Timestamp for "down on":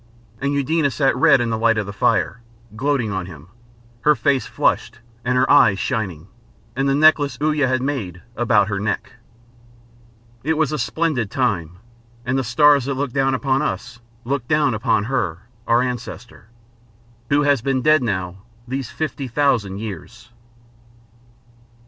13.13-13.61, 14.47-15.03